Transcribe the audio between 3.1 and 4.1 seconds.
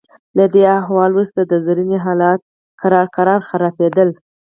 ورو خرابیدل.